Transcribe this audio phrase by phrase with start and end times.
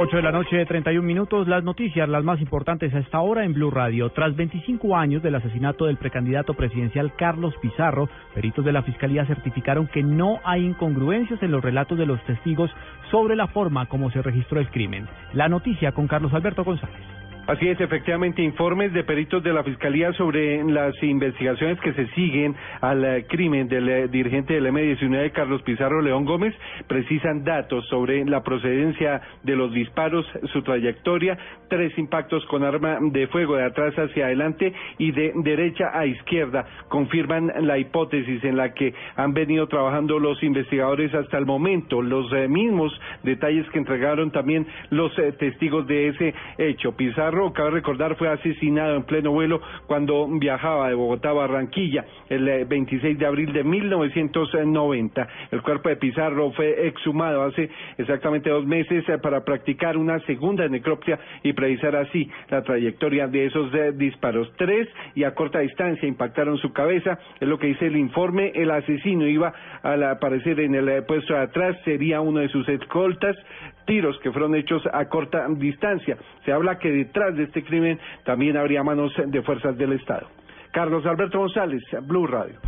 [0.00, 1.48] 8 de la noche, 31 minutos.
[1.48, 4.10] Las noticias, las más importantes a esta hora en Blue Radio.
[4.10, 9.88] Tras 25 años del asesinato del precandidato presidencial Carlos Pizarro, peritos de la Fiscalía certificaron
[9.88, 12.70] que no hay incongruencias en los relatos de los testigos
[13.10, 15.08] sobre la forma como se registró el crimen.
[15.32, 17.17] La noticia con Carlos Alberto González.
[17.48, 22.54] Así es, efectivamente, informes de peritos de la Fiscalía sobre las investigaciones que se siguen
[22.82, 26.54] al eh, crimen del eh, dirigente del M-19, Carlos Pizarro León Gómez,
[26.86, 31.38] precisan datos sobre la procedencia de los disparos, su trayectoria,
[31.70, 36.66] tres impactos con arma de fuego de atrás hacia adelante y de derecha a izquierda.
[36.88, 42.30] Confirman la hipótesis en la que han venido trabajando los investigadores hasta el momento, los
[42.34, 46.94] eh, mismos detalles que entregaron también los testigos de ese hecho.
[46.94, 52.66] Pizarro cabe recordar, fue asesinado en pleno vuelo cuando viajaba de Bogotá a Barranquilla el
[52.66, 55.28] 26 eh, de abril de 1990.
[55.52, 60.68] El cuerpo de Pizarro fue exhumado hace exactamente dos meses eh, para practicar una segunda
[60.68, 64.52] necropsia y precisar así la trayectoria de esos eh, disparos.
[64.56, 68.52] Tres y a corta distancia impactaron su cabeza, es lo que dice el informe.
[68.54, 73.36] El asesino iba al aparecer en el puesto de atrás, sería uno de sus escoltas
[73.88, 76.18] tiros que fueron hechos a corta distancia.
[76.44, 76.92] Se habla que
[77.34, 80.28] de este crimen también habría manos de fuerzas del Estado.
[80.72, 82.58] Carlos Alberto González, Blue Radio.